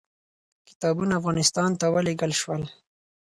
کتابونه 0.67 1.13
افغانستان 1.19 1.69
ته 1.79 1.85
ولېږل 1.93 2.31
شول. 2.41 2.63